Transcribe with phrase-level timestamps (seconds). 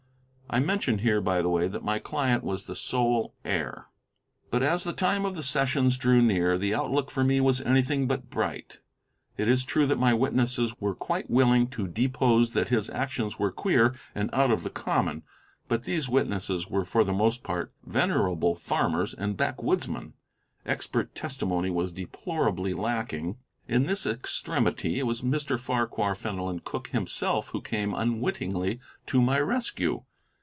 [0.53, 3.85] I mention here, by the way, that my client was the sole heir.
[4.49, 8.05] But as the time of the sessions drew near, the outlook for me was anything
[8.05, 8.79] but bright.
[9.37, 13.53] It is true that my witnesses were quite willing to depose that his actions were
[13.53, 15.23] queer and out of the common,
[15.69, 20.15] but these witnesses were for the most part venerable farmers and backwoodsmen:
[20.65, 23.37] expert testimony was deplorably lacking.
[23.69, 25.57] In this extremity it was Mr.
[25.57, 30.03] Farquhar Fenelon Cooke himself who came unwittingly to my rescue.